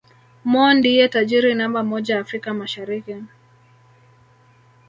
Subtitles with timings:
[0.49, 3.15] Mo ndiye tajiri namba moja Afrika Mashariki